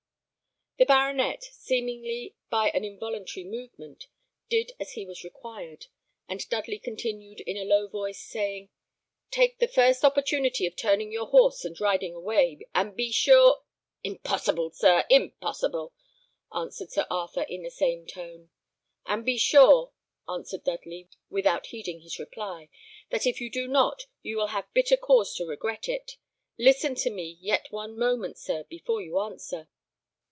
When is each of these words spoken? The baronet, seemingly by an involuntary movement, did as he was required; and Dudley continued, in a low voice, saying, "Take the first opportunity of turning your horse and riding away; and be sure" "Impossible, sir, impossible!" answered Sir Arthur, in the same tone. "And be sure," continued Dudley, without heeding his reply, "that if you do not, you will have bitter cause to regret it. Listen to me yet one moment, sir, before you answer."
The 0.77 0.85
baronet, 0.87 1.43
seemingly 1.43 2.33
by 2.49 2.69
an 2.71 2.83
involuntary 2.83 3.43
movement, 3.43 4.07
did 4.49 4.71
as 4.79 4.93
he 4.93 5.05
was 5.05 5.23
required; 5.23 5.85
and 6.27 6.49
Dudley 6.49 6.79
continued, 6.79 7.39
in 7.41 7.55
a 7.55 7.65
low 7.65 7.87
voice, 7.87 8.19
saying, 8.19 8.69
"Take 9.29 9.59
the 9.59 9.67
first 9.67 10.03
opportunity 10.03 10.65
of 10.65 10.75
turning 10.75 11.11
your 11.11 11.27
horse 11.27 11.63
and 11.65 11.79
riding 11.79 12.15
away; 12.15 12.65
and 12.73 12.95
be 12.95 13.11
sure" 13.11 13.61
"Impossible, 14.03 14.71
sir, 14.71 15.05
impossible!" 15.11 15.93
answered 16.51 16.91
Sir 16.91 17.05
Arthur, 17.11 17.43
in 17.43 17.61
the 17.61 17.69
same 17.69 18.07
tone. 18.07 18.49
"And 19.05 19.23
be 19.23 19.37
sure," 19.37 19.91
continued 20.27 20.63
Dudley, 20.63 21.09
without 21.29 21.67
heeding 21.67 21.99
his 21.99 22.17
reply, 22.17 22.69
"that 23.11 23.27
if 23.27 23.39
you 23.39 23.51
do 23.51 23.67
not, 23.67 24.07
you 24.23 24.35
will 24.37 24.47
have 24.47 24.73
bitter 24.73 24.97
cause 24.97 25.35
to 25.35 25.45
regret 25.45 25.87
it. 25.87 26.17
Listen 26.57 26.95
to 26.95 27.11
me 27.11 27.37
yet 27.39 27.67
one 27.71 27.99
moment, 27.99 28.39
sir, 28.39 28.63
before 28.63 28.99
you 29.03 29.19
answer." 29.19 29.69